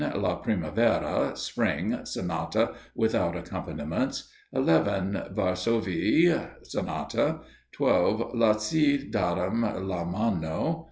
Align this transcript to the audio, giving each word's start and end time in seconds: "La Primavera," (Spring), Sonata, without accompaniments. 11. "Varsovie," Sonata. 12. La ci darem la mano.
"La 0.15 0.33
Primavera," 0.35 1.31
(Spring), 1.35 2.03
Sonata, 2.05 2.73
without 2.95 3.35
accompaniments. 3.37 4.31
11. 4.51 5.25
"Varsovie," 5.31 6.49
Sonata. 6.63 7.41
12. 7.71 8.31
La 8.33 8.55
ci 8.55 9.11
darem 9.11 9.61
la 9.61 10.03
mano. 10.03 10.79